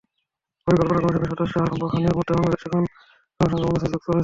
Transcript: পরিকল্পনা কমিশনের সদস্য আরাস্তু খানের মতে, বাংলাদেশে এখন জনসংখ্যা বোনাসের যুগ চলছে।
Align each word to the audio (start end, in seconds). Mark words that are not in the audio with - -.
পরিকল্পনা 0.67 0.99
কমিশনের 0.99 1.31
সদস্য 1.31 1.55
আরাস্তু 1.57 1.85
খানের 1.91 2.13
মতে, 2.17 2.31
বাংলাদেশে 2.35 2.67
এখন 2.69 2.83
জনসংখ্যা 3.39 3.63
বোনাসের 3.63 3.89
যুগ 3.93 4.01
চলছে। 4.01 4.19